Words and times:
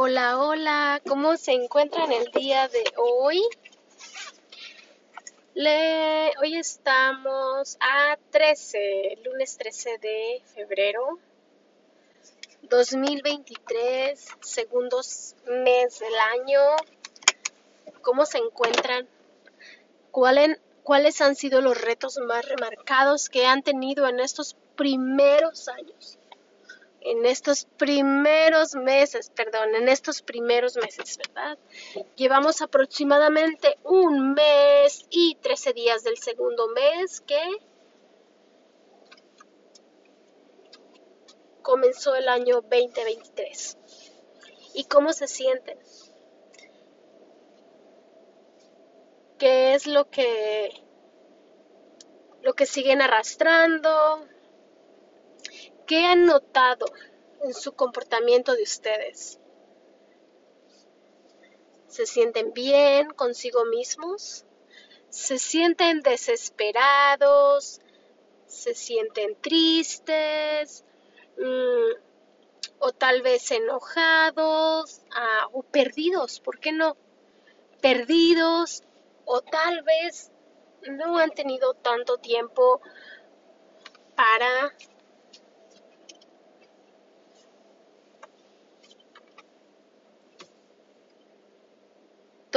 Hola, 0.00 0.38
hola, 0.38 1.02
¿cómo 1.08 1.36
se 1.36 1.50
encuentran 1.50 2.12
el 2.12 2.30
día 2.30 2.68
de 2.68 2.84
hoy? 2.98 3.42
Hoy 6.40 6.56
estamos 6.56 7.76
a 7.80 8.16
13, 8.30 9.18
lunes 9.24 9.58
13 9.58 9.98
de 9.98 10.40
febrero 10.54 11.18
2023, 12.62 14.24
segundos 14.40 15.34
mes 15.48 15.98
del 15.98 16.14
año. 16.14 16.60
¿Cómo 18.00 18.24
se 18.24 18.38
encuentran? 18.38 19.08
¿Cuáles 20.12 21.20
han 21.20 21.34
sido 21.34 21.60
los 21.60 21.76
retos 21.76 22.18
más 22.18 22.48
remarcados 22.48 23.28
que 23.28 23.46
han 23.46 23.64
tenido 23.64 24.06
en 24.06 24.20
estos 24.20 24.54
primeros 24.76 25.66
años? 25.66 26.17
En 27.00 27.26
estos 27.26 27.64
primeros 27.76 28.74
meses, 28.74 29.30
perdón, 29.30 29.74
en 29.74 29.88
estos 29.88 30.22
primeros 30.22 30.76
meses, 30.76 31.18
¿verdad? 31.18 31.58
Llevamos 32.16 32.60
aproximadamente 32.60 33.78
un 33.84 34.34
mes 34.34 35.06
y 35.10 35.36
13 35.36 35.72
días 35.72 36.02
del 36.02 36.18
segundo 36.18 36.68
mes 36.68 37.20
que 37.20 37.40
comenzó 41.62 42.14
el 42.14 42.28
año 42.28 42.62
2023. 42.62 43.76
¿Y 44.74 44.84
cómo 44.84 45.12
se 45.12 45.28
sienten? 45.28 45.78
¿Qué 49.38 49.74
es 49.74 49.86
lo 49.86 50.10
que 50.10 50.70
lo 52.42 52.54
que 52.54 52.66
siguen 52.66 53.02
arrastrando? 53.02 54.26
¿Qué 55.88 56.04
han 56.04 56.26
notado 56.26 56.84
en 57.42 57.54
su 57.54 57.72
comportamiento 57.72 58.54
de 58.54 58.62
ustedes? 58.62 59.40
¿Se 61.86 62.04
sienten 62.04 62.52
bien 62.52 63.08
consigo 63.14 63.64
mismos? 63.64 64.44
¿Se 65.08 65.38
sienten 65.38 66.02
desesperados? 66.02 67.80
¿Se 68.46 68.74
sienten 68.74 69.40
tristes? 69.40 70.84
Mm, 71.38 72.02
¿O 72.80 72.92
tal 72.92 73.22
vez 73.22 73.50
enojados? 73.50 75.00
Ah, 75.10 75.48
¿O 75.52 75.62
perdidos? 75.62 76.38
¿Por 76.40 76.60
qué 76.60 76.70
no? 76.70 76.98
Perdidos 77.80 78.82
o 79.24 79.40
tal 79.40 79.84
vez 79.84 80.32
no 80.82 81.16
han 81.16 81.30
tenido 81.30 81.72
tanto 81.72 82.18
tiempo 82.18 82.82
para 84.14 84.74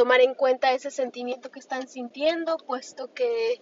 tomar 0.01 0.21
en 0.21 0.33
cuenta 0.33 0.71
ese 0.71 0.89
sentimiento 0.89 1.51
que 1.51 1.59
están 1.59 1.87
sintiendo, 1.87 2.57
puesto 2.57 3.13
que 3.13 3.61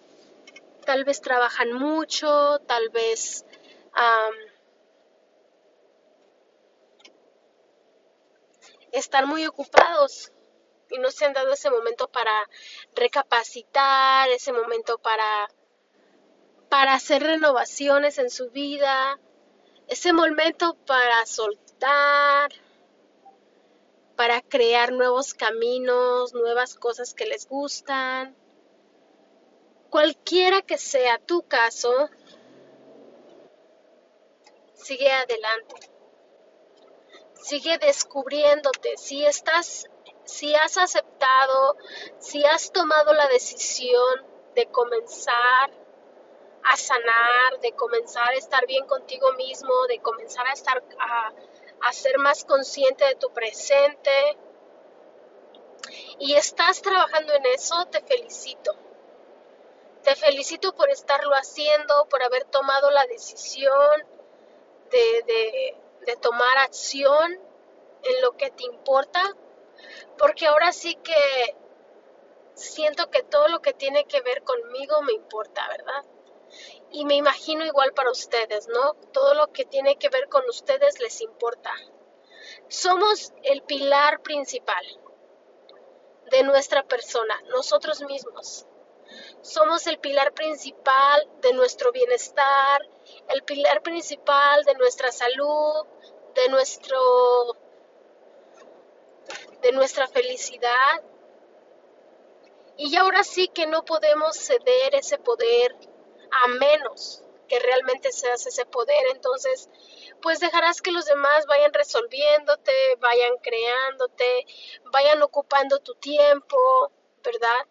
tal 0.85 1.03
vez 1.03 1.19
trabajan 1.19 1.73
mucho, 1.73 2.59
tal 2.59 2.87
vez 2.91 3.45
están 8.93 9.27
muy 9.27 9.45
ocupados 9.47 10.31
y 10.89 10.97
no 10.99 11.11
se 11.11 11.25
han 11.25 11.33
dado 11.33 11.51
ese 11.51 11.69
momento 11.69 12.07
para 12.07 12.31
recapacitar, 12.95 14.29
ese 14.29 14.53
momento 14.53 14.97
para, 14.97 15.49
para 16.69 16.93
hacer 16.93 17.21
renovaciones 17.21 18.17
en 18.17 18.29
su 18.29 18.49
vida, 18.49 19.19
ese 19.89 20.13
momento 20.13 20.77
para 20.85 21.25
soltar, 21.25 22.49
para 24.19 24.41
crear 24.41 24.91
nuevos 24.91 25.33
caminos, 25.33 26.33
nuevas 26.33 26.75
cosas 26.75 27.13
que 27.13 27.25
les 27.25 27.47
gustan. 27.47 28.35
Cualquiera 29.89 30.61
que 30.61 30.77
sea 30.77 31.19
tu 31.19 31.43
caso, 31.43 32.09
sigue 34.73 35.09
adelante. 35.09 35.89
Sigue 37.35 37.77
descubriéndote. 37.77 38.97
Si 38.97 39.25
estás, 39.25 39.89
si 40.25 40.53
has 40.53 40.77
aceptado, 40.77 41.77
si 42.17 42.43
has 42.43 42.73
tomado 42.73 43.13
la 43.13 43.29
decisión 43.29 44.25
de 44.53 44.65
comenzar 44.65 45.71
a 46.65 46.75
sanar, 46.75 47.61
de 47.61 47.71
comenzar 47.71 48.31
a 48.31 48.35
estar 48.35 48.67
bien 48.67 48.85
contigo 48.85 49.31
mismo, 49.37 49.71
de 49.87 50.02
comenzar 50.02 50.45
a 50.45 50.52
estar 50.52 50.83
a, 50.99 51.31
a 51.81 51.93
ser 51.93 52.17
más 52.17 52.45
consciente 52.45 53.05
de 53.05 53.15
tu 53.15 53.31
presente 53.31 54.11
y 56.19 56.33
estás 56.33 56.81
trabajando 56.81 57.33
en 57.33 57.45
eso, 57.47 57.85
te 57.85 58.01
felicito. 58.01 58.75
Te 60.03 60.15
felicito 60.15 60.73
por 60.73 60.89
estarlo 60.89 61.33
haciendo, 61.33 62.07
por 62.09 62.23
haber 62.23 62.45
tomado 62.45 62.89
la 62.91 63.05
decisión 63.07 64.05
de, 64.91 65.75
de, 66.05 66.15
tomar 66.17 66.57
acción 66.57 67.33
en 68.03 68.21
lo 68.21 68.35
que 68.35 68.49
te 68.49 68.63
importa, 68.63 69.21
porque 70.17 70.47
ahora 70.47 70.71
sí 70.71 70.95
que 70.95 71.55
siento 72.55 73.11
que 73.11 73.21
todo 73.23 73.47
lo 73.47 73.61
que 73.61 73.73
tiene 73.73 74.05
que 74.05 74.21
ver 74.21 74.41
conmigo 74.43 75.01
me 75.03 75.13
importa, 75.13 75.67
¿verdad? 75.69 76.03
Y 76.92 77.05
me 77.05 77.16
imagino 77.16 77.66
igual 77.66 77.94
para 77.94 78.11
ustedes, 78.11 78.67
¿no? 78.67 78.95
Todo 79.14 79.33
lo 79.36 79.52
que 79.52 79.66
tiene 79.66 79.98
que 79.98 80.10
ver 80.10 80.27
con 80.27 80.48
ustedes 80.50 81.00
les 81.00 81.22
importa. 81.22 81.72
Somos 82.67 83.33
el 83.44 83.61
pilar 83.64 84.22
principal 84.22 84.83
de 86.32 86.44
nuestra 86.44 86.83
persona, 86.83 87.39
nosotros 87.50 88.02
mismos. 88.02 88.66
Somos 89.42 89.88
el 89.88 90.00
pilar 90.00 90.33
principal 90.33 91.27
de 91.42 91.54
nuestro 91.54 91.92
bienestar, 91.92 92.82
el 93.30 93.44
pilar 93.44 93.82
principal 93.82 94.64
de 94.66 94.76
nuestra 94.76 95.11
salud, 95.11 95.86
de 96.36 96.50
nuestro 96.50 97.00
de 99.61 99.71
nuestra 99.71 100.08
felicidad. 100.08 101.04
Y 102.77 102.95
ahora 102.95 103.23
sí 103.23 103.48
que 103.50 103.67
no 103.67 103.83
podemos 103.83 104.38
ceder 104.38 104.95
ese 104.95 105.17
poder 105.17 105.76
a 106.31 106.47
menos 106.47 107.23
que 107.47 107.59
realmente 107.59 108.11
seas 108.11 108.45
ese 108.45 108.65
poder, 108.65 109.03
entonces 109.13 109.69
pues 110.21 110.39
dejarás 110.39 110.81
que 110.81 110.91
los 110.91 111.05
demás 111.05 111.45
vayan 111.47 111.73
resolviéndote, 111.73 112.95
vayan 112.99 113.37
creándote, 113.41 114.45
vayan 114.91 115.21
ocupando 115.21 115.79
tu 115.79 115.95
tiempo, 115.95 116.91
¿verdad? 117.23 117.65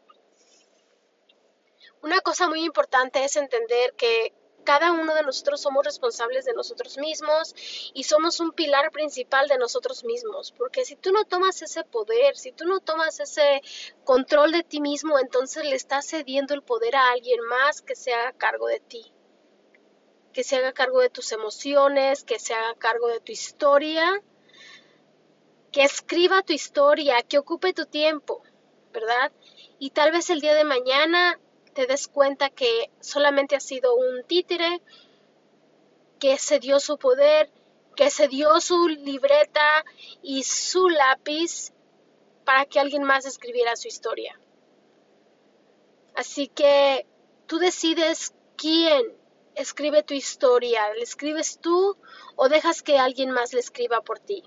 Una 2.02 2.20
cosa 2.20 2.48
muy 2.48 2.64
importante 2.64 3.24
es 3.24 3.36
entender 3.36 3.94
que 3.94 4.32
cada 4.68 4.92
uno 4.92 5.14
de 5.14 5.22
nosotros 5.22 5.62
somos 5.62 5.82
responsables 5.82 6.44
de 6.44 6.52
nosotros 6.52 6.98
mismos 6.98 7.54
y 7.94 8.04
somos 8.04 8.38
un 8.38 8.52
pilar 8.52 8.90
principal 8.90 9.48
de 9.48 9.56
nosotros 9.56 10.04
mismos, 10.04 10.52
porque 10.52 10.84
si 10.84 10.94
tú 10.94 11.10
no 11.10 11.24
tomas 11.24 11.62
ese 11.62 11.84
poder, 11.84 12.36
si 12.36 12.52
tú 12.52 12.66
no 12.66 12.78
tomas 12.80 13.18
ese 13.18 13.62
control 14.04 14.52
de 14.52 14.64
ti 14.64 14.82
mismo, 14.82 15.18
entonces 15.18 15.64
le 15.64 15.74
estás 15.74 16.06
cediendo 16.06 16.52
el 16.52 16.62
poder 16.62 16.96
a 16.96 17.12
alguien 17.12 17.40
más 17.46 17.80
que 17.80 17.96
se 17.96 18.12
haga 18.12 18.34
cargo 18.34 18.66
de 18.66 18.80
ti, 18.80 19.10
que 20.34 20.44
se 20.44 20.56
haga 20.56 20.74
cargo 20.74 21.00
de 21.00 21.08
tus 21.08 21.32
emociones, 21.32 22.22
que 22.22 22.38
se 22.38 22.52
haga 22.52 22.74
cargo 22.74 23.08
de 23.08 23.20
tu 23.20 23.32
historia, 23.32 24.22
que 25.72 25.82
escriba 25.82 26.42
tu 26.42 26.52
historia, 26.52 27.22
que 27.22 27.38
ocupe 27.38 27.72
tu 27.72 27.86
tiempo, 27.86 28.42
¿verdad? 28.92 29.32
Y 29.78 29.92
tal 29.92 30.12
vez 30.12 30.28
el 30.28 30.42
día 30.42 30.52
de 30.52 30.64
mañana 30.64 31.40
te 31.78 31.86
des 31.86 32.08
cuenta 32.08 32.50
que 32.50 32.90
solamente 32.98 33.54
ha 33.54 33.60
sido 33.60 33.94
un 33.94 34.24
títere, 34.24 34.82
que 36.18 36.36
se 36.36 36.58
dio 36.58 36.80
su 36.80 36.98
poder, 36.98 37.52
que 37.94 38.10
se 38.10 38.26
dio 38.26 38.60
su 38.60 38.88
libreta 38.88 39.84
y 40.20 40.42
su 40.42 40.88
lápiz 40.88 41.72
para 42.44 42.64
que 42.64 42.80
alguien 42.80 43.04
más 43.04 43.26
escribiera 43.26 43.76
su 43.76 43.86
historia. 43.86 44.40
Así 46.16 46.48
que 46.48 47.06
tú 47.46 47.60
decides 47.60 48.34
quién 48.56 49.16
escribe 49.54 50.02
tu 50.02 50.14
historia, 50.14 50.92
¿la 50.96 51.02
escribes 51.04 51.60
tú 51.60 51.96
o 52.34 52.48
dejas 52.48 52.82
que 52.82 52.98
alguien 52.98 53.30
más 53.30 53.52
la 53.52 53.60
escriba 53.60 54.00
por 54.00 54.18
ti? 54.18 54.42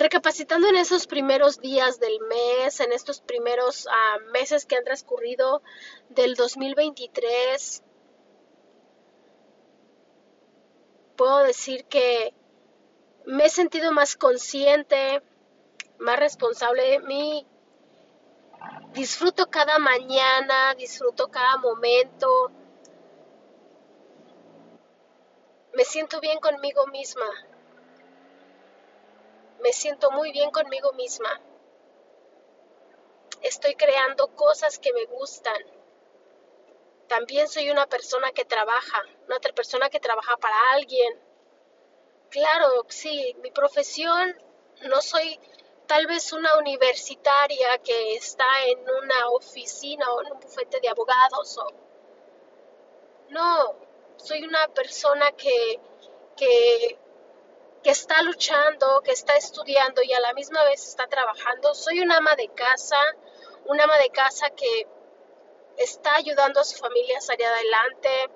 Recapacitando 0.00 0.66
en 0.66 0.76
esos 0.76 1.06
primeros 1.06 1.60
días 1.60 2.00
del 2.00 2.20
mes, 2.20 2.80
en 2.80 2.90
estos 2.90 3.20
primeros 3.20 3.86
ah, 3.90 4.16
meses 4.32 4.64
que 4.64 4.74
han 4.74 4.82
transcurrido 4.82 5.62
del 6.08 6.36
2023, 6.36 7.82
puedo 11.16 11.42
decir 11.42 11.84
que 11.84 12.32
me 13.26 13.44
he 13.44 13.50
sentido 13.50 13.92
más 13.92 14.16
consciente, 14.16 15.22
más 15.98 16.18
responsable 16.18 16.82
de 16.92 17.00
mí. 17.00 17.46
Disfruto 18.94 19.50
cada 19.50 19.78
mañana, 19.78 20.74
disfruto 20.78 21.28
cada 21.28 21.58
momento. 21.58 22.50
Me 25.74 25.84
siento 25.84 26.20
bien 26.20 26.38
conmigo 26.40 26.86
misma 26.86 27.26
me 29.62 29.72
siento 29.72 30.10
muy 30.10 30.32
bien 30.32 30.50
conmigo 30.50 30.92
misma. 30.92 31.40
Estoy 33.42 33.74
creando 33.74 34.28
cosas 34.36 34.78
que 34.78 34.92
me 34.92 35.04
gustan. 35.06 35.62
También 37.08 37.48
soy 37.48 37.70
una 37.70 37.86
persona 37.86 38.30
que 38.32 38.44
trabaja, 38.44 39.02
una 39.26 39.36
otra 39.36 39.52
persona 39.52 39.88
que 39.88 40.00
trabaja 40.00 40.36
para 40.36 40.56
alguien. 40.72 41.18
Claro, 42.30 42.84
sí, 42.88 43.34
mi 43.42 43.50
profesión 43.50 44.36
no 44.82 45.00
soy 45.00 45.38
tal 45.86 46.06
vez 46.06 46.32
una 46.32 46.56
universitaria 46.58 47.78
que 47.78 48.14
está 48.14 48.46
en 48.66 48.78
una 48.78 49.30
oficina 49.30 50.12
o 50.12 50.22
en 50.22 50.32
un 50.32 50.40
bufete 50.40 50.78
de 50.80 50.88
abogados 50.88 51.58
o 51.58 51.66
no, 53.30 53.74
soy 54.16 54.44
una 54.44 54.68
persona 54.68 55.32
que, 55.32 55.80
que, 56.36 56.98
que 57.82 57.90
está 57.90 58.22
luchando, 58.22 59.00
que 59.02 59.12
está 59.12 59.34
estudiando 59.36 60.02
y 60.02 60.12
a 60.12 60.20
la 60.20 60.34
misma 60.34 60.62
vez 60.64 60.86
está 60.86 61.06
trabajando. 61.06 61.74
Soy 61.74 62.00
una 62.00 62.18
ama 62.18 62.34
de 62.36 62.48
casa, 62.48 62.98
una 63.66 63.84
ama 63.84 63.96
de 63.98 64.10
casa 64.10 64.50
que 64.50 64.86
está 65.76 66.16
ayudando 66.16 66.60
a 66.60 66.64
su 66.64 66.76
familia 66.76 67.18
a 67.18 67.20
salir 67.20 67.46
adelante. 67.46 68.30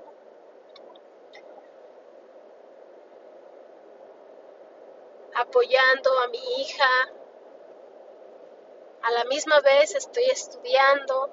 apoyando 5.35 6.19
a 6.20 6.29
mi 6.29 6.61
hija. 6.61 7.12
A 9.02 9.11
la 9.11 9.25
misma 9.25 9.61
vez 9.61 9.94
estoy 9.94 10.25
estudiando. 10.25 11.31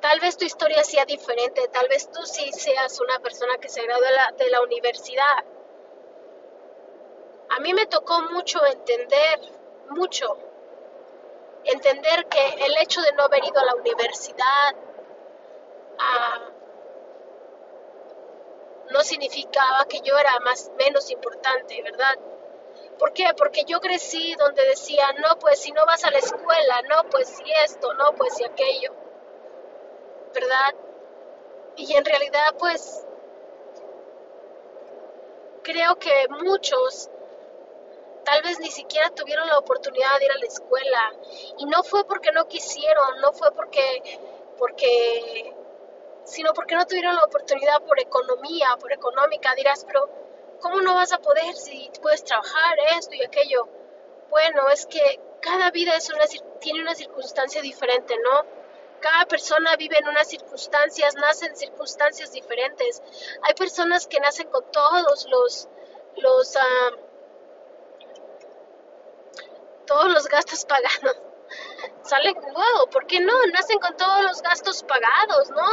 Tal 0.00 0.20
vez 0.20 0.36
tu 0.36 0.44
historia 0.44 0.84
sea 0.84 1.04
diferente, 1.06 1.66
tal 1.68 1.88
vez 1.88 2.10
tú 2.10 2.24
sí 2.24 2.52
seas 2.52 3.00
una 3.00 3.18
persona 3.18 3.58
que 3.58 3.68
se 3.68 3.84
la, 3.86 4.32
de 4.36 4.50
la 4.50 4.60
universidad. 4.62 5.44
A 7.50 7.60
mí 7.60 7.72
me 7.72 7.86
tocó 7.86 8.20
mucho 8.30 8.64
entender, 8.66 9.40
mucho, 9.90 10.36
entender 11.64 12.26
que 12.26 12.64
el 12.66 12.76
hecho 12.78 13.00
de 13.00 13.12
no 13.12 13.24
haber 13.24 13.44
ido 13.44 13.58
a 13.60 13.64
la 13.64 13.74
universidad 13.74 14.76
ah, 15.98 16.50
no 18.90 19.00
significaba 19.02 19.86
que 19.88 20.00
yo 20.00 20.16
era 20.18 20.38
más 20.40 20.70
menos 20.78 21.10
importante, 21.10 21.82
¿verdad? 21.82 22.14
¿Por 22.98 23.12
qué? 23.12 23.26
Porque 23.36 23.64
yo 23.66 23.80
crecí 23.80 24.34
donde 24.34 24.64
decía, 24.66 25.06
no, 25.22 25.38
pues 25.38 25.60
si 25.60 25.72
no 25.72 25.84
vas 25.86 26.04
a 26.04 26.10
la 26.10 26.18
escuela, 26.18 26.82
no, 26.88 27.08
pues 27.10 27.28
si 27.28 27.44
esto, 27.64 27.94
no, 27.94 28.12
pues 28.14 28.34
si 28.34 28.44
aquello, 28.44 28.92
¿verdad? 30.34 30.74
Y 31.76 31.94
en 31.94 32.04
realidad, 32.04 32.54
pues, 32.58 33.06
creo 35.62 35.96
que 35.96 36.26
muchos 36.42 37.08
tal 38.28 38.42
vez 38.42 38.60
ni 38.60 38.70
siquiera 38.70 39.08
tuvieron 39.10 39.48
la 39.48 39.58
oportunidad 39.58 40.18
de 40.18 40.26
ir 40.26 40.32
a 40.32 40.38
la 40.38 40.46
escuela. 40.46 41.12
Y 41.56 41.64
no 41.64 41.82
fue 41.82 42.04
porque 42.04 42.30
no 42.32 42.46
quisieron, 42.46 43.20
no 43.22 43.32
fue 43.32 43.50
porque, 43.52 44.18
porque, 44.58 45.54
sino 46.24 46.52
porque 46.52 46.74
no 46.74 46.86
tuvieron 46.86 47.16
la 47.16 47.24
oportunidad 47.24 47.80
por 47.82 47.98
economía, 47.98 48.76
por 48.78 48.92
económica. 48.92 49.54
Dirás, 49.54 49.82
pero 49.86 50.10
¿cómo 50.60 50.82
no 50.82 50.94
vas 50.94 51.12
a 51.12 51.18
poder 51.20 51.54
si 51.54 51.90
puedes 52.02 52.22
trabajar 52.22 52.76
esto 52.98 53.14
y 53.14 53.24
aquello? 53.24 53.66
Bueno, 54.28 54.68
es 54.68 54.84
que 54.84 55.20
cada 55.40 55.70
vida 55.70 55.96
es 55.96 56.10
una, 56.10 56.26
tiene 56.60 56.82
una 56.82 56.94
circunstancia 56.94 57.62
diferente, 57.62 58.14
¿no? 58.22 58.44
Cada 59.00 59.24
persona 59.24 59.74
vive 59.76 59.96
en 59.96 60.06
unas 60.06 60.28
circunstancias, 60.28 61.14
nace 61.14 61.46
en 61.46 61.56
circunstancias 61.56 62.32
diferentes. 62.32 63.02
Hay 63.42 63.54
personas 63.54 64.06
que 64.06 64.20
nacen 64.20 64.50
con 64.50 64.70
todos 64.70 65.26
los, 65.30 65.68
los, 66.16 66.56
uh, 66.56 67.07
todos 69.88 70.12
los 70.12 70.28
gastos 70.28 70.64
pagados. 70.66 71.16
Salen, 72.02 72.34
wow, 72.34 72.90
¿por 72.90 73.06
qué 73.06 73.20
no? 73.20 73.32
Nacen 73.52 73.78
con 73.78 73.96
todos 73.96 74.22
los 74.22 74.42
gastos 74.42 74.82
pagados, 74.84 75.50
¿no? 75.50 75.66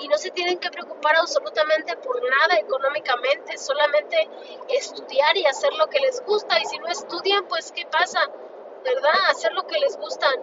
Y 0.00 0.08
no 0.08 0.16
se 0.16 0.30
tienen 0.30 0.58
que 0.58 0.70
preocupar 0.70 1.16
absolutamente 1.16 1.96
por 1.98 2.18
nada 2.22 2.58
económicamente, 2.58 3.58
solamente 3.58 4.28
estudiar 4.68 5.36
y 5.36 5.44
hacer 5.46 5.72
lo 5.74 5.86
que 5.88 6.00
les 6.00 6.24
gusta. 6.24 6.58
Y 6.58 6.64
si 6.64 6.78
no 6.78 6.88
estudian, 6.88 7.46
pues 7.46 7.72
¿qué 7.72 7.86
pasa? 7.86 8.20
¿Verdad? 8.84 9.14
Hacer 9.28 9.52
lo 9.52 9.66
que 9.66 9.78
les 9.78 9.96
gustan. 9.98 10.34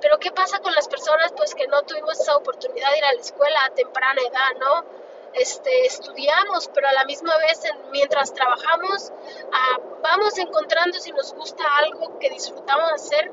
Pero 0.00 0.18
¿qué 0.18 0.30
pasa 0.30 0.58
con 0.60 0.74
las 0.74 0.88
personas 0.88 1.32
pues 1.36 1.54
que 1.54 1.66
no 1.68 1.82
tuvimos 1.82 2.18
esa 2.18 2.36
oportunidad 2.36 2.90
de 2.90 2.98
ir 2.98 3.04
a 3.04 3.12
la 3.12 3.20
escuela 3.20 3.64
a 3.64 3.74
temprana 3.74 4.20
edad, 4.20 4.60
¿no? 4.60 5.05
Este, 5.36 5.86
estudiamos, 5.86 6.68
pero 6.72 6.88
a 6.88 6.92
la 6.92 7.04
misma 7.04 7.36
vez 7.38 7.60
mientras 7.92 8.32
trabajamos 8.32 9.12
ah, 9.52 9.78
vamos 10.02 10.38
encontrando 10.38 10.98
si 10.98 11.12
nos 11.12 11.34
gusta 11.34 11.62
algo 11.76 12.18
que 12.18 12.30
disfrutamos 12.30 12.90
hacer 12.92 13.30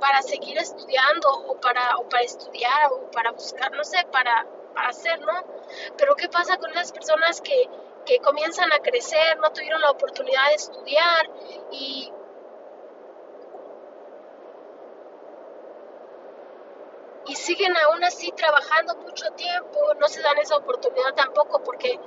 para 0.00 0.20
seguir 0.22 0.58
estudiando 0.58 1.28
o 1.46 1.60
para, 1.60 1.96
o 1.98 2.08
para 2.08 2.24
estudiar 2.24 2.92
o 2.92 3.10
para 3.10 3.30
buscar, 3.32 3.70
no 3.72 3.84
sé, 3.84 4.04
para, 4.10 4.46
para 4.74 4.88
hacer, 4.88 5.20
¿no? 5.20 5.44
Pero 5.96 6.16
¿qué 6.16 6.28
pasa 6.28 6.56
con 6.56 6.70
esas 6.72 6.92
personas 6.92 7.40
que, 7.40 7.68
que 8.04 8.18
comienzan 8.18 8.72
a 8.72 8.78
crecer, 8.78 9.38
no 9.38 9.52
tuvieron 9.52 9.80
la 9.80 9.90
oportunidad 9.90 10.48
de 10.48 10.54
estudiar 10.54 11.30
y 11.70 12.12
y 17.28 17.36
siguen 17.36 17.76
aún 17.76 18.02
así 18.04 18.32
trabajando 18.32 18.96
mucho 18.96 19.30
tiempo, 19.32 19.94
no 20.00 20.08
se 20.08 20.22
dan 20.22 20.38
esa 20.38 20.56
oportunidad 20.56 21.14
tampoco 21.14 21.62
porque, 21.62 22.00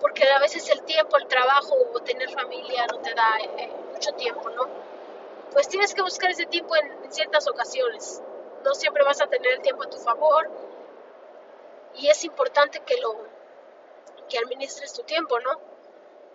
porque 0.00 0.24
a 0.24 0.40
veces 0.40 0.68
el 0.70 0.82
tiempo, 0.82 1.16
el 1.16 1.28
trabajo 1.28 1.76
o 1.94 2.00
tener 2.00 2.28
familia 2.30 2.84
no 2.92 2.98
te 2.98 3.14
da 3.14 3.38
eh, 3.38 3.72
mucho 3.92 4.12
tiempo, 4.12 4.50
¿no? 4.50 4.68
Pues 5.52 5.68
tienes 5.68 5.94
que 5.94 6.02
buscar 6.02 6.32
ese 6.32 6.46
tiempo 6.46 6.74
en, 6.76 7.12
ciertas 7.12 7.48
ocasiones. 7.48 8.20
No 8.64 8.74
siempre 8.74 9.04
vas 9.04 9.20
a 9.20 9.28
tener 9.28 9.52
el 9.52 9.62
tiempo 9.62 9.84
a 9.84 9.90
tu 9.90 9.98
favor 9.98 10.50
y 11.94 12.08
es 12.08 12.24
importante 12.24 12.80
que 12.80 12.96
lo 13.00 13.16
que 14.28 14.38
administres 14.38 14.92
tu 14.92 15.04
tiempo, 15.04 15.38
¿no? 15.40 15.60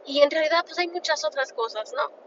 Y 0.05 0.21
en 0.21 0.31
realidad 0.31 0.63
pues 0.65 0.79
hay 0.79 0.87
muchas 0.87 1.25
otras 1.25 1.51
cosas, 1.51 1.91
¿no? 1.93 2.22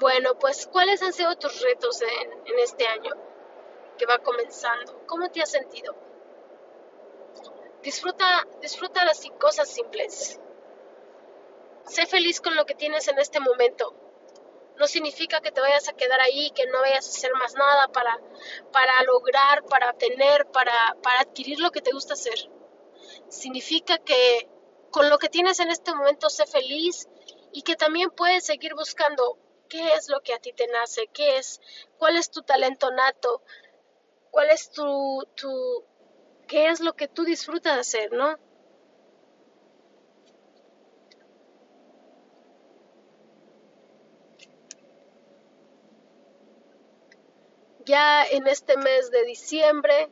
Bueno, 0.00 0.38
pues 0.38 0.68
¿cuáles 0.68 1.02
han 1.02 1.12
sido 1.12 1.36
tus 1.36 1.60
retos 1.60 2.00
en, 2.02 2.58
este 2.60 2.86
año 2.86 3.12
que 3.96 4.06
va 4.06 4.18
comenzando? 4.18 5.04
¿Cómo 5.06 5.28
te 5.28 5.42
has 5.42 5.50
sentido? 5.50 5.92
Disfruta, 7.82 8.46
disfruta 8.60 9.04
las 9.04 9.20
cosas 9.40 9.68
simples. 9.68 10.38
Sé 11.86 12.06
feliz 12.06 12.40
con 12.40 12.54
lo 12.54 12.64
que 12.64 12.76
tienes 12.76 13.08
en 13.08 13.18
este 13.18 13.40
momento. 13.40 13.92
No 14.76 14.86
significa 14.86 15.40
que 15.40 15.50
te 15.50 15.60
vayas 15.60 15.88
a 15.88 15.94
quedar 15.94 16.20
ahí, 16.20 16.52
que 16.52 16.66
no 16.66 16.80
vayas 16.80 17.06
a 17.06 17.10
hacer 17.10 17.34
más 17.34 17.54
nada 17.54 17.88
para, 17.88 19.02
lograr, 19.02 19.64
para 19.64 19.94
tener, 19.94 20.46
para, 20.52 20.96
para 21.02 21.20
adquirir 21.20 21.58
lo 21.58 21.72
que 21.72 21.80
te 21.80 21.90
gusta 21.90 22.14
hacer. 22.14 22.38
Significa 23.28 23.98
que 23.98 24.48
con 24.92 25.10
lo 25.10 25.18
que 25.18 25.28
tienes 25.28 25.58
en 25.58 25.70
este 25.70 25.92
momento 25.92 26.30
sé 26.30 26.46
feliz 26.46 27.08
y 27.52 27.62
que 27.62 27.74
también 27.74 28.10
puedes 28.10 28.44
seguir 28.44 28.74
buscando 28.74 29.38
qué 29.68 29.94
es 29.94 30.08
lo 30.08 30.20
que 30.20 30.34
a 30.34 30.38
ti 30.38 30.52
te 30.52 30.66
nace, 30.66 31.08
qué 31.12 31.38
es, 31.38 31.60
cuál 31.98 32.16
es 32.16 32.30
tu 32.30 32.42
talento 32.42 32.90
nato, 32.90 33.42
cuál 34.30 34.50
es 34.50 34.70
tu, 34.70 35.26
qué 36.46 36.68
es 36.68 36.80
lo 36.80 36.94
que 36.94 37.08
tú 37.08 37.24
disfrutas 37.24 37.78
hacer, 37.78 38.12
¿no? 38.12 38.38
Ya 47.84 48.24
en 48.24 48.46
este 48.46 48.76
mes 48.76 49.10
de 49.10 49.24
diciembre, 49.24 50.10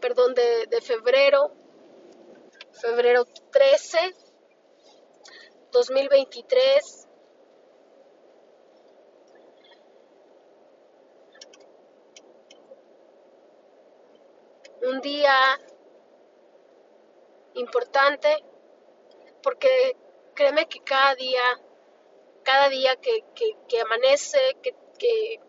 perdón, 0.00 0.34
de, 0.34 0.66
de 0.66 0.80
febrero, 0.80 1.52
febrero 2.70 3.24
13, 3.50 4.14
2023, 5.72 7.03
un 14.86 15.00
día 15.00 15.34
importante 17.54 18.44
porque 19.42 19.96
créeme 20.34 20.66
que 20.66 20.80
cada 20.82 21.14
día, 21.14 21.42
cada 22.42 22.68
día 22.68 22.96
que, 22.96 23.24
que, 23.68 23.80
amanece, 23.80 24.56
que, 24.62 24.74
que 24.98 25.40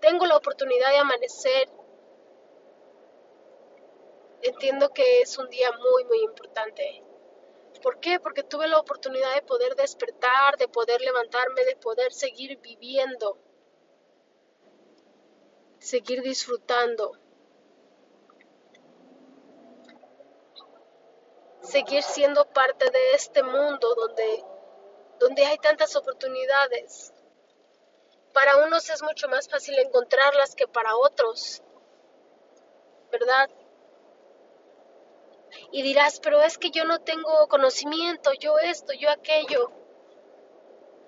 tengo 0.00 0.26
la 0.26 0.36
oportunidad 0.36 0.90
de 0.90 0.98
amanecer, 0.98 1.68
entiendo 4.42 4.90
que 4.90 5.22
es 5.22 5.36
un 5.38 5.48
día 5.48 5.70
muy, 5.72 6.04
muy 6.04 6.22
importante. 6.22 7.02
¿Por 7.82 8.00
qué? 8.00 8.20
Porque 8.20 8.42
tuve 8.42 8.68
la 8.68 8.78
oportunidad 8.78 9.34
de 9.34 9.42
poder 9.42 9.74
despertar, 9.76 10.56
de 10.58 10.68
poder 10.68 11.00
levantarme, 11.00 11.64
de 11.64 11.76
poder 11.76 12.12
seguir 12.12 12.58
viviendo, 12.60 13.38
seguir 15.78 16.22
disfrutando. 16.22 17.18
Seguir 21.76 22.02
siendo 22.02 22.46
parte 22.46 22.90
de 22.90 23.12
este 23.12 23.42
mundo 23.42 23.94
donde, 23.94 24.42
donde 25.18 25.44
hay 25.44 25.58
tantas 25.58 25.94
oportunidades. 25.94 27.12
Para 28.32 28.64
unos 28.64 28.88
es 28.88 29.02
mucho 29.02 29.28
más 29.28 29.46
fácil 29.46 29.78
encontrarlas 29.78 30.54
que 30.54 30.66
para 30.66 30.96
otros, 30.96 31.62
¿verdad? 33.12 33.50
Y 35.70 35.82
dirás, 35.82 36.18
pero 36.20 36.40
es 36.40 36.56
que 36.56 36.70
yo 36.70 36.86
no 36.86 37.02
tengo 37.02 37.46
conocimiento, 37.48 38.32
yo 38.40 38.58
esto, 38.58 38.94
yo 38.94 39.10
aquello. 39.10 39.70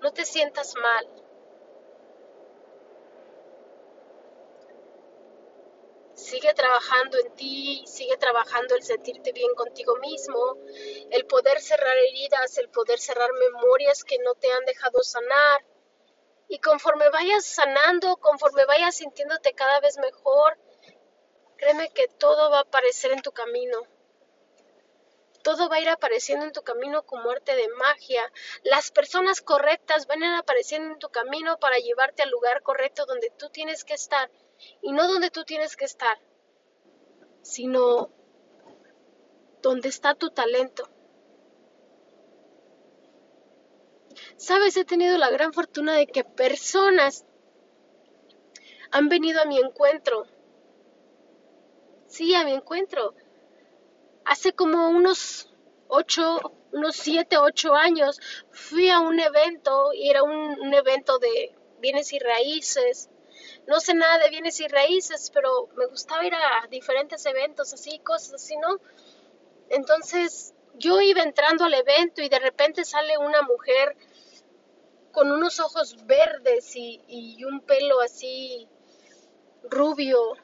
No 0.03 0.13
te 0.13 0.27
sientas 0.27 0.75
mal. 0.75 1.28
Sigue 6.29 6.53
trabajando 6.53 7.17
en 7.19 7.35
ti, 7.37 7.83
sigue 7.87 8.19
trabajando 8.19 8.75
el 8.75 8.83
sentirte 8.83 9.33
bien 9.33 9.55
contigo 9.55 9.97
mismo, 9.97 10.59
el 11.11 11.25
poder 11.25 11.59
cerrar 11.59 11.97
heridas, 11.97 12.59
el 12.59 12.69
poder 12.69 12.99
cerrar 12.99 13.31
memorias 13.33 14.05
que 14.05 14.19
no 14.19 14.35
te 14.35 14.53
han 14.53 14.63
dejado 14.67 15.03
sanar. 15.03 15.65
Y 16.49 16.59
conforme 16.59 17.09
vayas 17.09 17.47
sanando, 17.47 18.19
conforme 18.19 18.67
vayas 18.67 18.97
sintiéndote 18.97 19.55
cada 19.55 19.81
vez 19.81 19.97
mejor, 19.97 20.59
créeme 21.57 21.89
que 21.95 22.09
todo 22.09 22.51
va 22.51 22.59
a 22.59 22.69
aparecer 22.69 23.13
en 23.13 23.23
tu 23.23 23.33
camino. 23.33 23.79
Todo 25.43 25.69
va 25.69 25.77
a 25.77 25.81
ir 25.81 25.89
apareciendo 25.89 26.45
en 26.45 26.53
tu 26.53 26.63
camino 26.63 27.05
como 27.05 27.31
arte 27.31 27.55
de 27.55 27.69
magia. 27.69 28.33
Las 28.65 28.91
personas 28.91 29.41
correctas 29.41 30.07
van 30.07 30.23
a 30.23 30.27
ir 30.27 30.35
apareciendo 30.35 30.93
en 30.93 30.99
tu 30.99 31.09
camino 31.09 31.59
para 31.59 31.79
llevarte 31.79 32.23
al 32.23 32.31
lugar 32.31 32.63
correcto 32.63 33.07
donde 33.07 33.31
tú 33.31 33.49
tienes 33.51 33.85
que 33.85 33.95
estar 33.95 34.31
y 34.83 34.93
no 34.93 35.07
donde 35.09 35.31
tú 35.31 35.45
tienes 35.45 35.77
que 35.77 35.85
estar, 35.85 36.19
sino 37.43 38.11
donde 39.63 39.89
está 39.89 40.15
tu 40.15 40.31
talento. 40.31 40.89
Sabes, 44.37 44.77
he 44.77 44.85
tenido 44.85 45.19
la 45.19 45.31
gran 45.31 45.53
fortuna 45.53 45.95
de 45.95 46.07
que 46.07 46.25
personas 46.25 47.25
han 48.91 49.09
venido 49.09 49.41
a 49.41 49.47
mi 49.47 49.59
encuentro. 49.59 50.27
Sí, 52.07 52.35
a 52.35 52.45
mi 52.45 52.53
encuentro. 52.53 53.15
Hace 54.29 54.53
como 54.53 54.91
unos 54.91 55.49
ocho, 55.89 56.39
unos 56.71 56.97
siete, 56.97 57.39
ocho 57.39 57.75
años 57.75 58.21
fui 58.51 58.91
a 58.91 59.01
un 59.01 59.19
evento 59.19 59.95
y 59.95 60.11
era 60.11 60.23
un, 60.23 60.75
evento 60.75 61.19
de 61.19 61.57
bienes 61.81 62.13
y 62.13 62.19
raíces 62.19 63.09
no 63.67 63.81
sé 63.81 63.95
nada 63.95 64.19
de 64.19 64.29
bienes 64.29 64.61
y 64.61 64.69
raíces, 64.69 65.31
pero 65.33 65.69
me 65.77 65.87
gustaba 65.87 66.27
ir 66.27 66.35
a 66.35 66.67
diferentes 66.69 67.25
eventos, 67.25 67.73
así, 67.73 67.99
cosas 68.01 68.35
así, 68.35 68.55
¿no? 68.57 68.79
Entonces 69.71 70.55
yo 70.75 71.01
iba 71.01 71.23
entrando 71.23 71.65
al 71.65 71.75
evento 71.75 72.21
y 72.21 72.29
de 72.29 72.39
repente 72.39 72.85
sale 72.85 73.17
una 73.17 73.43
mujer 73.43 73.97
con 75.13 75.31
unos 75.31 75.59
ojos 75.61 76.05
verdes 76.07 76.73
y 76.77 77.45
un 77.45 77.61
pelo 77.61 78.01
así 78.01 78.69
rubio. 79.71 80.35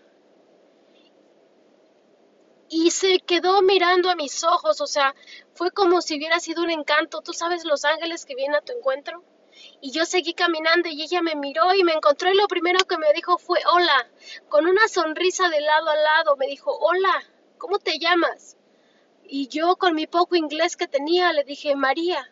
Y 2.68 2.90
se 2.90 3.21
quedó 3.21 3.62
mirando 3.62 4.11
a 4.11 4.16
mis 4.16 4.42
ojos, 4.42 4.80
o 4.80 4.87
sea, 4.87 5.14
fue 5.54 5.71
como 5.71 6.00
si 6.00 6.16
hubiera 6.16 6.40
sido 6.40 6.62
un 6.62 6.71
encanto. 6.71 7.21
¿Tú 7.21 7.33
sabes 7.33 7.64
los 7.64 7.85
ángeles 7.85 8.25
que 8.25 8.35
vienen 8.35 8.56
a 8.56 8.62
tu 8.62 8.73
encuentro? 8.73 9.23
Y 9.80 9.92
yo 9.92 10.04
seguí 10.04 10.35
caminando 10.35 10.88
y 10.88 11.02
ella 11.02 11.23
me 11.23 11.37
miró 11.37 11.75
y 11.75 11.85
me 11.85 11.92
encontró 11.92 12.30
y 12.30 12.37
lo 12.37 12.49
primero 12.49 12.85
que 12.87 12.99
me 12.99 13.12
dijo 13.12 13.38
fue 13.38 13.61
hola, 13.73 14.09
con 14.49 14.66
una 14.66 14.88
sonrisa 14.88 15.49
de 15.49 15.61
lado 15.61 15.90
a 15.90 15.97
lado. 15.97 16.37
Me 16.37 16.47
dijo, 16.47 16.76
hola, 16.76 17.23
¿cómo 17.59 17.78
te 17.78 17.99
llamas? 17.99 18.56
Y 19.26 19.49
yo 19.49 19.76
con 19.76 19.94
mi 19.94 20.06
poco 20.06 20.37
inglés 20.37 20.76
que 20.76 20.88
tenía 20.88 21.33
le 21.33 21.44
dije, 21.44 21.76
María. 21.76 22.30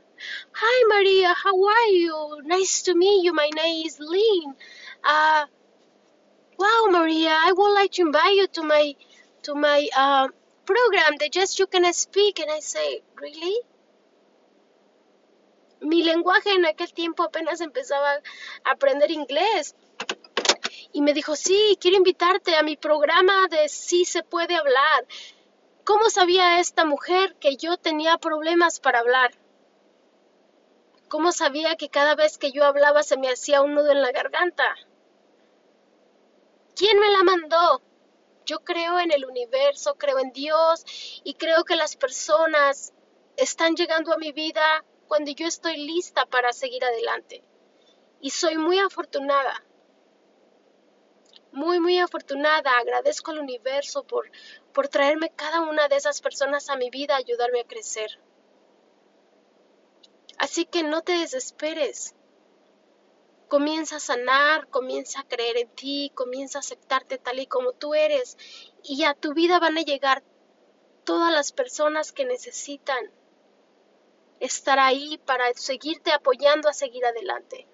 Hi 0.55 0.85
Maria, 0.89 1.35
how 1.45 1.69
are 1.69 1.99
you? 1.99 2.43
Nice 2.45 2.85
to 2.85 2.95
meet 2.95 3.25
you. 3.25 3.33
My 3.35 3.51
name 3.57 3.87
is 3.87 3.99
Lynn. 3.99 4.55
Uh, 5.03 5.47
wow, 6.59 6.87
Maria, 6.91 7.31
I 7.31 7.53
would 7.53 7.75
like 7.75 7.93
to 7.93 8.03
invite 8.03 8.37
you 8.37 8.47
to 8.47 8.63
my 8.63 8.95
to 9.43 9.55
my 9.55 9.89
uh, 9.97 10.29
program. 10.65 11.17
The 11.19 11.29
Just 11.29 11.59
You 11.59 11.67
Can 11.67 11.93
Speak. 11.93 12.41
And 12.41 12.51
I 12.51 12.61
say, 12.61 13.03
really? 13.21 13.61
mi 15.83 16.03
lenguaje 16.03 16.51
en 16.53 16.65
aquel 16.65 16.93
tiempo 16.93 17.25
apenas 17.25 17.61
empezaba 17.61 18.13
a 18.13 18.71
aprender 18.71 19.11
inglés. 19.11 19.75
Y 20.93 21.03
me 21.03 21.13
dijo, 21.13 21.37
sí, 21.37 21.77
quiero 21.81 21.97
invitarte 21.97 22.55
a 22.57 22.63
mi 22.63 22.77
programa 22.77 23.47
de 23.51 23.69
Sí 23.69 24.05
se 24.05 24.23
puede 24.23 24.55
hablar. 24.55 25.07
¿Cómo 25.85 26.11
sabía 26.11 26.61
esta 26.61 26.85
mujer 26.85 27.35
que 27.37 27.57
yo 27.57 27.77
tenía 27.77 28.19
problemas 28.19 28.79
para 28.79 29.01
hablar? 29.01 29.33
¿Cómo 31.09 31.33
sabía 31.33 31.77
que 31.77 31.89
cada 31.89 32.15
vez 32.15 32.39
que 32.39 32.53
yo 32.53 32.65
hablaba 32.65 33.03
se 33.03 33.17
me 33.17 33.29
hacía 33.29 33.63
un 33.63 33.75
nudo 33.75 33.91
en 33.91 34.03
la 34.03 34.13
garganta? 34.13 34.77
¿Quién 36.77 36.99
me 36.99 37.11
la 37.11 37.23
mandó? 37.25 37.83
Yo 38.47 38.61
creo 38.61 38.99
en 38.99 39.13
el 39.13 39.25
universo, 39.25 39.95
creo 39.97 40.19
en 40.19 40.33
Dios 40.33 40.85
y 41.25 41.35
creo 41.35 41.65
que 41.65 41.77
las 41.77 41.97
personas 41.97 42.93
están 43.37 43.77
llegando 43.77 44.13
a 44.13 44.19
mi 44.19 44.33
vida 44.33 44.85
cuando 45.09 45.31
yo 45.33 45.47
estoy 45.47 45.77
lista 45.77 46.27
para 46.27 46.53
seguir 46.53 46.85
adelante. 46.85 47.43
Y 48.21 48.31
soy 48.31 48.57
muy 48.57 48.79
afortunada, 48.79 49.65
muy, 51.53 51.81
muy 51.81 51.99
afortunada. 51.99 52.79
Agradezco 52.79 53.31
al 53.31 53.41
universo 53.41 54.05
por, 54.05 54.31
por 54.73 54.89
traerme 54.89 55.31
cada 55.31 55.61
una 55.61 55.89
de 55.89 55.97
esas 55.97 56.21
personas 56.21 56.69
a 56.71 56.77
mi 56.77 56.91
vida, 56.91 57.17
ayudarme 57.17 57.61
a 57.61 57.67
crecer. 57.67 58.21
Así 60.39 60.65
que 60.65 60.83
no 60.83 61.03
te 61.03 61.13
desesperes. 61.13 62.15
Comienza 63.53 63.97
a 63.97 64.01
sanar, 64.01 64.67
comienza 64.69 65.21
a 65.21 65.29
creer 65.29 65.59
en 65.59 65.69
ti, 65.69 66.11
comienza 66.15 66.57
a 66.57 66.61
aceptarte 66.61 67.19
tal 67.19 67.39
y 67.39 67.47
como 67.47 67.75
tú 67.75 67.93
eres. 67.93 68.39
Y 68.83 69.05
a 69.05 69.13
tu 69.13 69.35
vida 69.35 69.59
van 69.59 69.77
a 69.77 69.83
llegar 69.83 70.23
todas 71.05 71.31
las 71.31 71.53
personas 71.53 72.13
que 72.13 72.25
necesitan 72.25 73.13
estar 74.41 74.79
ahí 74.79 75.21
para 75.27 75.53
seguirte 75.53 76.13
apoyando 76.13 76.71
a 76.71 76.73
seguir 76.73 77.05
adelante. 77.05 77.69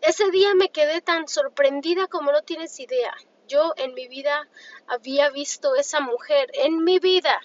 Ese 0.00 0.30
día 0.30 0.54
me 0.54 0.70
quedé 0.70 1.02
tan 1.02 1.28
sorprendida 1.28 2.06
como 2.06 2.32
no 2.32 2.40
tienes 2.40 2.80
idea. 2.80 3.14
Yo 3.48 3.74
en 3.76 3.92
mi 3.92 4.08
vida 4.08 4.48
había 4.86 5.28
visto 5.28 5.74
esa 5.74 6.00
mujer, 6.00 6.50
en 6.54 6.84
mi 6.84 6.98
vida. 6.98 7.38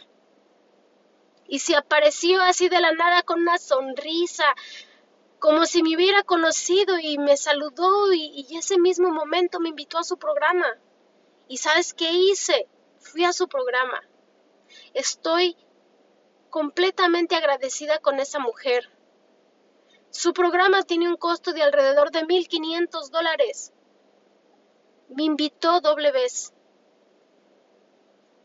Y 1.49 1.59
se 1.59 1.75
apareció 1.75 2.41
así 2.41 2.69
de 2.69 2.79
la 2.79 2.93
nada 2.93 3.23
con 3.23 3.41
una 3.41 3.57
sonrisa, 3.57 4.45
como 5.43 5.65
si 5.65 5.83
me 5.83 5.93
hubiera 5.97 6.23
conocido 6.23 6.97
y 6.97 7.17
me 7.17 7.35
saludó 7.35 8.13
y, 8.13 8.47
ese 8.57 8.79
mismo 8.79 9.11
momento 9.11 9.59
me 9.59 9.67
invitó 9.67 9.97
a 9.97 10.05
su 10.05 10.17
programa. 10.17 10.65
¿Y 11.49 11.57
sabes 11.57 11.93
qué 11.93 12.13
hice? 12.13 12.69
Fui 13.01 13.25
a 13.25 13.33
su 13.33 13.49
programa. 13.49 14.01
Estoy 14.93 15.57
completamente 16.49 17.35
agradecida 17.35 17.99
con 17.99 18.21
esa 18.21 18.39
mujer. 18.39 18.89
Su 20.11 20.31
programa 20.31 20.83
tiene 20.83 21.09
un 21.09 21.17
costo 21.17 21.51
de 21.51 21.61
alrededor 21.61 22.11
de 22.11 22.21
1.500 22.21 23.09
dólares. 23.09 23.73
Me 25.09 25.23
invitó 25.23 25.81
doble 25.81 26.13
vez. 26.13 26.53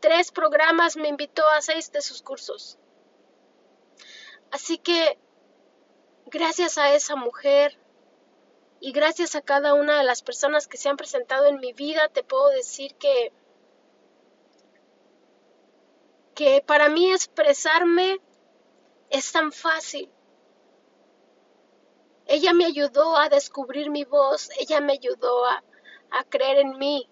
Tres 0.00 0.32
programas 0.32 0.96
me 0.96 1.06
invitó 1.06 1.46
a 1.46 1.60
seis 1.60 1.92
de 1.92 2.02
sus 2.02 2.22
cursos. 2.22 2.76
Así 4.50 4.78
que, 4.78 5.16
gracias 6.30 6.78
a 6.78 6.94
esa 6.94 7.16
mujer 7.16 7.78
y 8.80 8.92
gracias 8.92 9.34
a 9.34 9.42
cada 9.42 9.74
una 9.74 9.98
de 9.98 10.04
las 10.04 10.22
personas 10.22 10.68
que 10.68 10.76
se 10.76 10.88
han 10.88 10.96
presentado 10.96 11.46
en 11.46 11.58
mi 11.58 11.72
vida, 11.72 12.08
te 12.08 12.22
puedo 12.22 12.48
decir 12.50 12.94
que 12.94 13.32
que 16.38 16.62
para 16.64 16.88
mí 16.88 17.10
expresarme 17.10 18.20
es 19.10 19.32
tan 19.32 19.50
fácil. 19.50 20.08
Ella 22.26 22.52
me 22.52 22.64
ayudó 22.64 23.16
a 23.16 23.28
descubrir 23.28 23.90
mi 23.90 24.04
voz, 24.04 24.48
ella 24.56 24.80
me 24.80 24.92
ayudó 24.92 25.46
a, 25.46 25.64
creer 26.28 26.58
en 26.58 26.78
mí. 26.78 27.08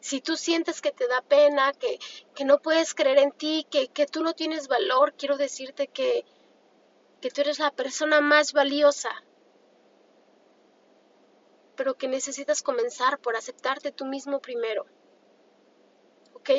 Si 0.00 0.22
tú 0.22 0.38
sientes 0.38 0.80
que 0.80 0.90
te 0.90 1.06
da 1.06 1.20
pena, 1.20 1.74
que, 1.74 1.98
no 2.46 2.62
puedes 2.62 2.94
creer 2.94 3.18
en 3.18 3.32
ti, 3.32 3.66
que, 3.70 3.88
que, 3.88 4.06
tú 4.06 4.22
no 4.22 4.32
tienes 4.32 4.66
valor, 4.66 5.12
quiero 5.12 5.36
decirte 5.36 5.86
que, 5.86 6.24
que 7.20 7.30
tú 7.30 7.40
eres 7.42 7.58
la 7.58 7.70
persona 7.70 8.20
más 8.20 8.52
valiosa, 8.52 9.10
pero 11.76 11.96
que 11.96 12.08
necesitas 12.08 12.62
comenzar 12.62 13.18
por 13.18 13.36
aceptarte 13.36 13.92
tú 13.92 14.04
mismo 14.04 14.40
primero. 14.40 14.86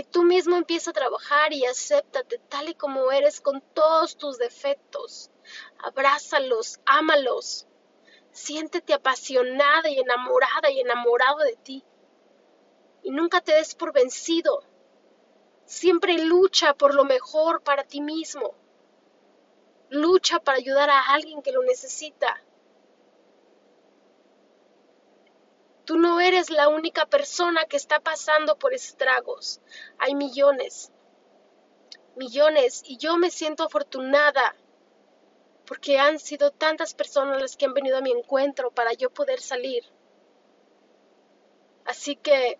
Tú 0.10 0.24
mismo 0.24 0.56
empieza 0.56 0.92
a 0.92 0.94
trabajar 0.94 1.52
y 1.54 1.66
acéptate 1.66 2.38
tal 2.50 2.70
y 2.70 2.76
como 2.76 3.12
eres 3.12 3.42
con 3.42 3.62
todos 3.74 4.16
tus 4.16 4.38
defectos. 4.38 5.32
Abrázalos, 5.80 6.80
ámalos. 6.86 7.68
Siéntete 8.32 8.94
apasionada 8.94 9.90
y 9.90 10.00
enamorada 10.00 10.70
y 10.72 10.80
enamorado 10.80 11.40
de 11.40 11.58
ti. 11.58 11.84
Y 13.04 13.12
nunca 13.12 13.42
te 13.42 13.54
des 13.54 13.76
por 13.76 13.92
vencido. 13.92 14.64
Siempre 15.66 16.18
lucha 16.26 16.74
por 16.74 16.94
lo 16.94 17.04
mejor 17.04 17.62
para 17.62 17.84
ti 17.84 18.00
mismo. 18.00 18.56
Lucha 19.92 20.40
para 20.40 20.58
ayudar 20.58 20.90
a 20.90 21.14
alguien 21.14 21.42
que 21.42 21.52
lo 21.52 21.62
necesita. 21.64 22.42
Tú 25.84 25.98
no 25.98 26.22
eres 26.22 26.50
la 26.50 26.70
única 26.70 27.06
persona 27.06 27.66
que 27.66 27.76
está 27.76 28.00
pasando 28.00 28.58
por 28.58 28.74
estragos. 28.74 29.60
Hay 30.00 30.16
millones, 30.16 30.94
millones, 32.16 32.84
y 32.86 32.96
yo 32.96 33.18
me 33.18 33.30
siento 33.30 33.66
afortunada 33.66 34.56
porque 35.66 36.00
han 36.00 36.20
sido 36.20 36.52
tantas 36.52 36.94
personas 36.94 37.42
las 37.42 37.58
que 37.58 37.66
han 37.66 37.74
venido 37.74 37.98
a 37.98 38.02
mi 38.02 38.12
encuentro 38.12 38.72
para 38.72 38.94
yo 38.94 39.10
poder 39.10 39.42
salir. 39.42 39.84
Así 41.84 42.16
que 42.16 42.58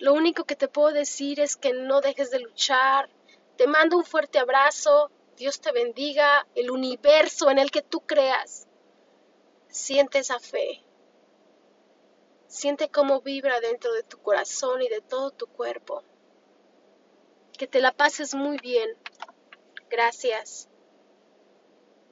lo 0.00 0.14
único 0.14 0.42
que 0.42 0.56
te 0.56 0.66
puedo 0.66 0.92
decir 0.92 1.38
es 1.38 1.56
que 1.56 1.72
no 1.72 2.00
dejes 2.00 2.32
de 2.32 2.40
luchar. 2.40 3.08
Te 3.56 3.68
mando 3.68 3.96
un 3.96 4.04
fuerte 4.04 4.40
abrazo. 4.40 5.10
Dios 5.36 5.60
te 5.60 5.72
bendiga. 5.72 6.46
El 6.54 6.70
universo 6.70 7.50
en 7.50 7.58
el 7.58 7.70
que 7.70 7.82
tú 7.82 8.00
creas. 8.00 8.66
Siente 9.68 10.18
esa 10.18 10.38
fe. 10.38 10.82
Siente 12.46 12.88
cómo 12.88 13.20
vibra 13.20 13.60
dentro 13.60 13.92
de 13.92 14.04
tu 14.04 14.18
corazón 14.18 14.82
y 14.82 14.88
de 14.88 15.00
todo 15.00 15.30
tu 15.32 15.46
cuerpo. 15.46 16.02
Que 17.58 17.66
te 17.66 17.80
la 17.80 17.92
pases 17.92 18.34
muy 18.34 18.58
bien. 18.58 18.96
Gracias. 19.90 20.68